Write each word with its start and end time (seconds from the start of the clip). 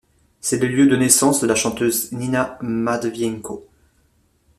C'est 0.39 0.57
le 0.57 0.67
lieu 0.67 0.87
de 0.87 0.95
naissance 0.95 1.41
de 1.41 1.45
la 1.45 1.53
chanteuse 1.53 2.11
Nina 2.11 2.57
Matvienko. 2.63 3.67